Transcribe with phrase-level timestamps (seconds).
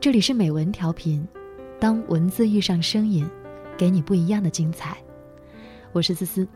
[0.00, 1.26] 这里是美文调频，
[1.80, 3.28] 当文字遇上声音，
[3.76, 4.96] 给你不一样的精彩。
[5.90, 6.46] 我是思思。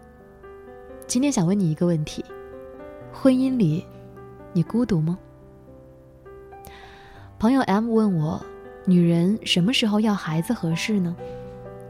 [1.08, 2.24] 今天想问你一个问题：
[3.12, 3.84] 婚姻里，
[4.52, 5.18] 你孤独吗？
[7.36, 8.40] 朋友 M 问我，
[8.84, 11.16] 女人什么时候要孩子合适呢？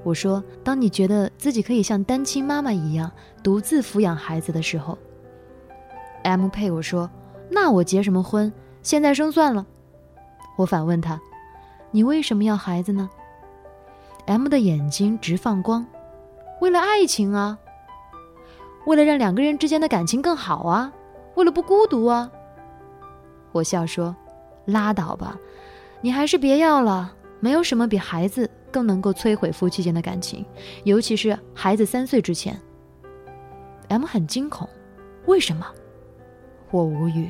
[0.04, 3.12] 我说，当你觉得自己可以像单亲妈妈一样
[3.42, 4.96] 独自抚养孩子的时候。
[6.22, 7.10] M 配我说，
[7.50, 8.50] 那我结什么婚？
[8.82, 9.66] 现在生算了。
[10.56, 11.20] 我反问他。
[11.94, 13.08] 你为什么要孩子呢
[14.24, 15.86] ？M 的眼睛直放光，
[16.62, 17.58] 为了爱情啊，
[18.86, 20.90] 为了让两个人之间的感情更好啊，
[21.34, 22.32] 为了不孤独啊。
[23.52, 24.16] 我笑说
[24.64, 25.38] ：“拉倒吧，
[26.00, 27.12] 你还是别要了。
[27.40, 30.46] 没有什么比孩子更能够摧毁夫妻间的感情，
[30.84, 32.58] 尤其是孩子三岁之前。
[33.88, 34.66] ”M 很惊恐，
[35.26, 35.66] 为什么？
[36.70, 37.28] 我无语，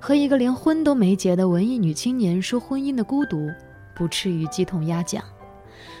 [0.00, 3.48] 和一个连婚都没结的文艺女青年说婚姻的孤独。
[3.94, 5.22] 不至于鸡同鸭讲，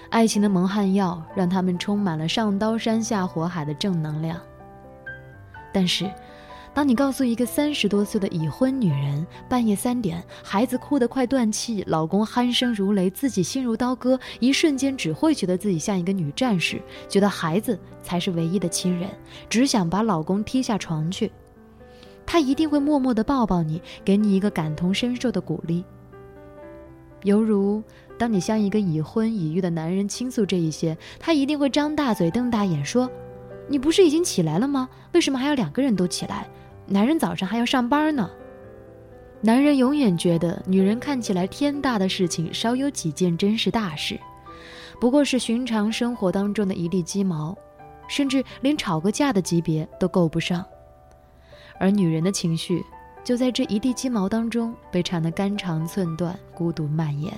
[0.08, 4.40] 爱情的蒙汗药让他们充满了上刀山下火海的正能量。
[5.72, 6.10] 但是，
[6.72, 19.10] 当你告诉一个三十多岁的已婚女人，半夜三点孩子哭得快断气，老公鼾声如雷，自己心如刀割，一瞬间只会觉得自己像一个女战士，觉得孩子才是唯一的亲人，
[19.48, 21.30] 只想把老公踢下床去，
[22.24, 25.84] 她一定会默默地抱抱你，给你一个感同身受的鼓励。
[27.22, 27.82] 犹如，
[28.18, 33.10] 当你向一个已婚已育的男人倾诉这一些，他一定会张大嘴瞪大眼说
[33.68, 34.88] ：“你不是已经起来了吗？
[35.12, 36.48] 为什么还要两个人都起来？
[36.86, 38.30] 男人早上还要上班呢。”
[39.42, 44.18] 男人永远觉得女人看起来天大的事情少有几件真是大事，
[45.00, 47.56] 不过是寻常生活当中的一地鸡毛，
[48.08, 50.64] 甚至连吵个架的级别都够不上。
[51.78, 52.82] 而女人的情绪。
[53.22, 57.32] 就在这一地鸡毛当中被缠得肝肠寸断，孤独蔓延。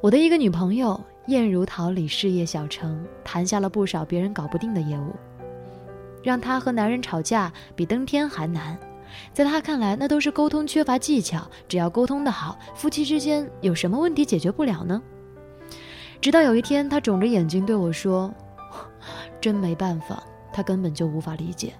[0.00, 5.14] 我的一个女朋友艳如桃李，事业小成，谈下了不少别人搞不定的业务，
[6.22, 8.78] 让她和男人吵架比登天还难。
[9.32, 15.02] 在她看来，那都是沟通缺乏技巧，只要沟通的好，夫妻之间有什么问题解决不了呢？
[16.20, 18.32] 直到有一天，她肿着眼睛对我说
[19.40, 20.22] ：“真没办法，
[20.52, 21.74] 她根本就无法理解。”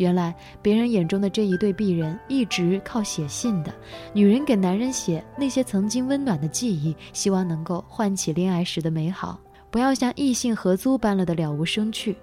[0.00, 3.70] 原来别人眼中的这一对璧人一直靠写信的，
[4.14, 9.38] 女人给男人写那些曾经温暖的记忆，希望能够唤起恋爱时的美好，
[9.70, 12.16] 不要像异性合租般了的了无生趣。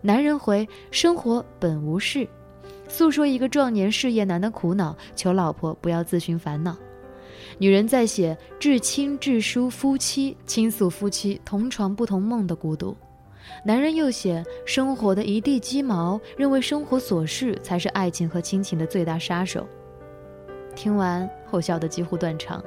[0.00, 2.28] 男人回生活本无事，
[2.88, 6.76] 诉说一个壮年事业男的苦恼，求老婆不要自寻烦恼。
[7.58, 12.96] 女人在写至亲至疏夫妻，倾诉夫妻同床不同梦的孤独。
[13.64, 19.66] 男人又写生活的一地鸡毛，认为生活琐事才是爱情和亲情的最大杀手。
[20.74, 22.62] 听完后笑得几乎断肠。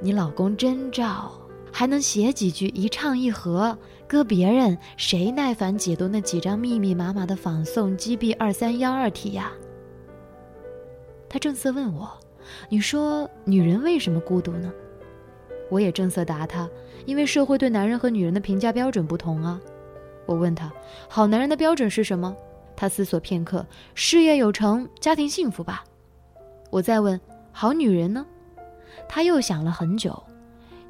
[0.00, 1.32] 你老公真照，
[1.70, 3.76] 还能写几句一唱一和，
[4.08, 9.52] 搁别人谁耐烦解读那几张密密麻麻的仿宋 GB 二三幺二题呀？
[11.28, 12.10] 他正色问我
[12.68, 14.72] ：“你说女人为什么孤独呢？”
[15.70, 16.68] 我也正色答他。
[17.06, 19.58] 因为社会对男人和女人的评价标准不同啊，
[20.26, 20.70] 我问他，
[21.08, 22.36] 好男人的标准是什么？
[22.76, 25.84] 他思索片刻，事业有成，家庭幸福吧。
[26.70, 27.18] 我再问，
[27.52, 28.24] 好女人呢？
[29.08, 30.22] 他又想了很久，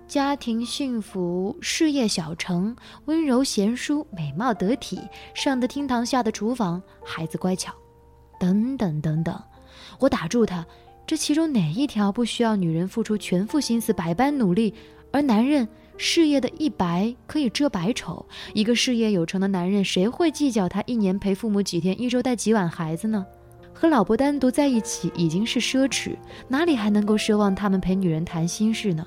[0.06, 2.76] 家庭幸福，事业小成，
[3.06, 5.00] 温柔贤淑，美貌得体，
[5.34, 7.72] 上得厅堂，下得厨房，孩子乖巧，
[8.38, 9.40] 等等等等。
[9.98, 10.66] 我打住他，
[11.10, 14.72] 这其中哪一条不需要女人付出全副心思，百般努力，
[15.10, 15.66] 而男人？
[15.96, 23.26] 事业的一白可以遮百丑，一个事业有成的男人，谁会计较他一年陪父母几天，一周带几晚孩子呢？
[23.72, 26.14] 和老婆单独在一起已经是奢侈，
[26.46, 29.04] 哪里还能够奢望他们陪女人谈心事呢？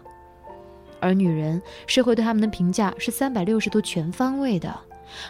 [1.00, 4.78] 而女人，社会对他们的评价是三百六十度全方位的，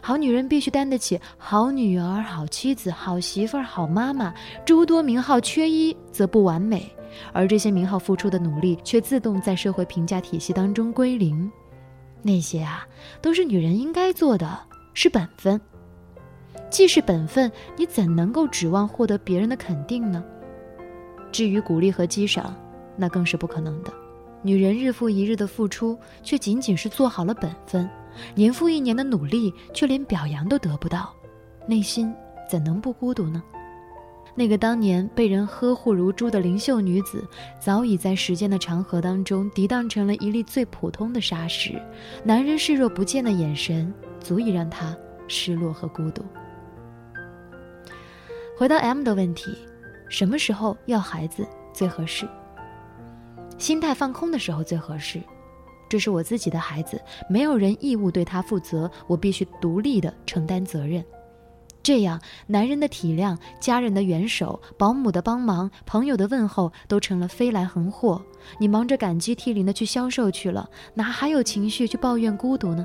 [0.02, 4.34] 好女人必须担得起好女儿、好妻子、好媳妇儿、好妈妈，
[4.66, 6.90] 诸多名号缺一则不完美。
[7.32, 11.52] 而这些名号付出的努力，却自动在社会评价体系当中归零。
[12.22, 12.88] 那些啊，
[13.22, 14.60] 都是女人应该做的，
[14.94, 15.60] 是本分。
[16.70, 20.24] 既是本分，你怎能够指望获得别人的肯定呢？
[21.32, 22.56] 至于鼓励和激赏，
[22.96, 23.94] 那更是不可能的。
[24.42, 27.88] 女人日复一日的付出，却仅仅是做好了本分；
[28.36, 31.14] 年复一年的努力，却连表扬都得不到，
[31.68, 32.14] 内心
[32.50, 33.42] 怎能不孤独呢？
[34.36, 37.24] 那个当年被人呵护如珠的灵秀女子，
[37.60, 41.80] 早已在时间的长河当中涤荡成了一粒最普通的沙石。
[42.24, 44.96] 男人视若不见的眼神，足以让她
[45.28, 46.26] 失落和孤独。
[48.58, 49.56] 回到 M 的问题，
[50.10, 52.28] 什么时候要孩子最合适？
[53.60, 55.22] 心态放空的时候最合适。
[55.94, 57.00] 这是我自己的孩子，
[57.30, 61.06] 没有人义务对他负责，我必须独立的承担责任。
[61.84, 68.20] 这样，男人的体谅、家人的援手、保姆的帮忙、朋友的问候，都成了飞来横祸。
[68.58, 72.84] 你忙着感激涕零的去销售去了，哪还有情绪去抱怨孤独呢？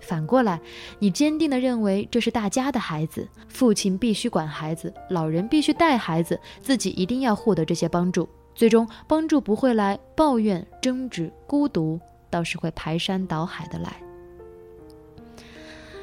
[0.00, 0.58] 反过来，
[0.98, 8.26] 你坚定的认为这是大家的孩子，父亲必须管孩子，老人必须带孩子，自己一定要获得这些帮助。
[8.56, 12.00] 最终，帮助不会来，抱怨、争执、孤独
[12.30, 13.92] 倒是会排山倒海的来。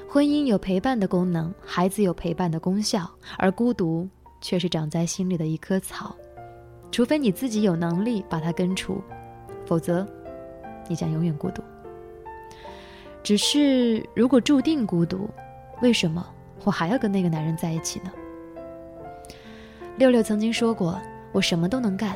[0.07, 3.09] 婚姻有陪伴的功能，孩子有陪伴的功效，
[3.39, 4.07] 而孤独
[4.39, 6.15] 却是长在心里的一棵草。
[6.91, 9.01] 除非你自己有能力把它根除，
[9.65, 10.07] 否则，
[10.87, 11.63] 你将永远孤独。
[13.23, 15.27] 只是，如果注定孤独，
[15.81, 16.23] 为什么
[16.63, 18.11] 我还要跟那个男人在一起呢？
[19.97, 21.01] 六六曾经说过
[21.33, 22.15] ：“我什么都能干。”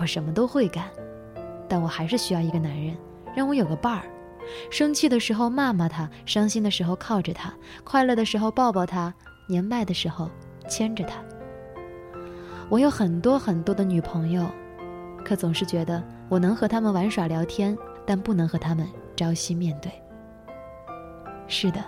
[0.00, 0.86] 我什么都会干，
[1.68, 2.96] 但我还是需要一个男人，
[3.36, 4.04] 让我有个伴儿。
[4.70, 7.52] 生气的时候骂骂他，伤心的时候靠着他，
[7.84, 9.12] 快乐的时候抱抱他，
[9.46, 10.30] 年迈的时候
[10.66, 11.22] 牵着他。
[12.70, 14.46] 我有很多很多的女朋友，
[15.22, 17.76] 可总是觉得我能和他们玩耍聊天，
[18.06, 19.92] 但不能和他们朝夕面对。
[21.46, 21.84] 是的，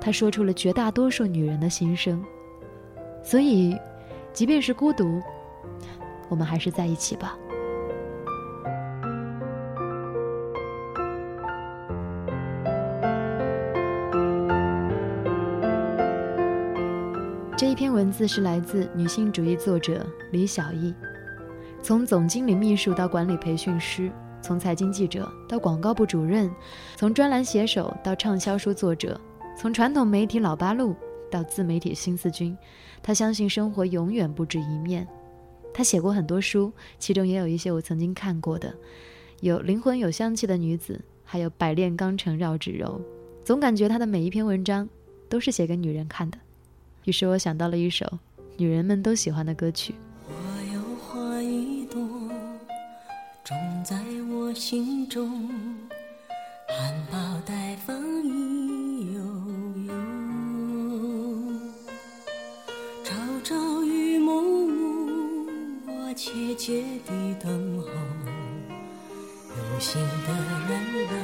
[0.00, 2.20] 他说出了绝大多数女人的心声。
[3.22, 3.78] 所以，
[4.32, 5.22] 即便是孤独，
[6.28, 7.38] 我们还是在一起吧。
[17.64, 20.94] 这一篇文字是来自女性主义作者李小艺。
[21.82, 24.12] 从总经理秘书到管理培训师，
[24.42, 26.54] 从财经记者到广告部主任，
[26.94, 29.18] 从专栏写手到畅销书作者，
[29.56, 30.94] 从传统媒体老八路
[31.30, 32.54] 到自媒体新四军，
[33.02, 35.08] 他相信生活永远不止一面。
[35.72, 38.74] 他写过很多书，其中也有一些我曾经看过的，
[39.40, 43.00] 有《灵魂有香气的女子》，还有《百炼钢城绕指柔》。
[43.42, 44.86] 总感觉他的每一篇文章
[45.30, 46.36] 都是写给女人看的。
[47.04, 48.18] 于是我想到了一首
[48.56, 49.94] 女人们都喜欢的歌曲。
[50.26, 50.32] 我
[50.72, 52.00] 有花一朵，
[53.44, 55.48] 种在我心中，
[56.66, 59.20] 含苞待放意悠
[59.86, 59.92] 悠。
[63.04, 65.46] 朝朝与暮暮，
[65.86, 67.88] 我切切地等候，
[69.56, 70.32] 有心的
[70.70, 71.23] 人来。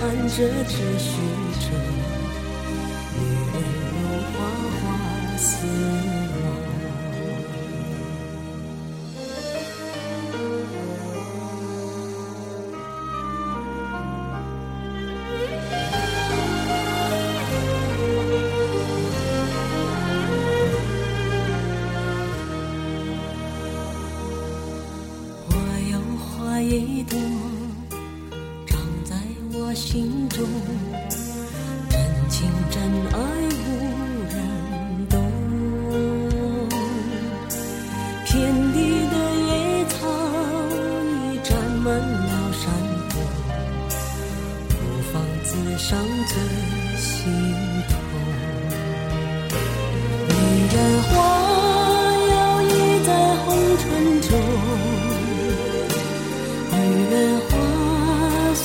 [0.00, 1.20] 看着这虚
[1.60, 1.99] 着，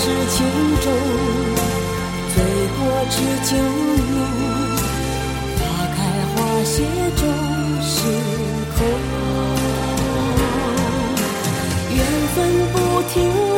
[0.00, 0.36] 知情
[0.82, 0.86] 重，
[2.34, 2.36] 醉
[2.76, 2.78] 过
[3.10, 4.18] 知酒浓。
[5.58, 5.60] 花
[5.94, 5.98] 开
[6.34, 6.74] 花谢
[7.16, 7.22] 终
[7.80, 7.92] 是
[8.76, 8.78] 空，
[11.94, 11.98] 缘
[12.34, 12.36] 分
[12.72, 12.76] 不
[13.12, 13.53] 停。